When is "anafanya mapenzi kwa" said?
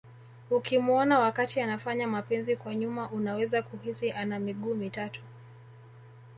1.61-2.75